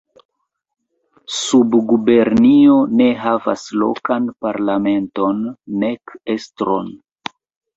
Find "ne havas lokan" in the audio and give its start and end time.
3.01-4.27